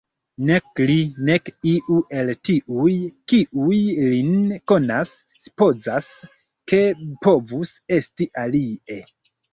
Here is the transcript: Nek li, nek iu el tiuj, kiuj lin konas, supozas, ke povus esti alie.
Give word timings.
Nek 0.45 0.79
li, 0.89 0.93
nek 1.27 1.49
iu 1.71 1.97
el 2.21 2.31
tiuj, 2.49 2.95
kiuj 3.33 3.77
lin 4.15 4.33
konas, 4.73 5.13
supozas, 5.45 6.11
ke 6.73 6.81
povus 7.27 7.75
esti 7.99 8.29
alie. 8.47 8.99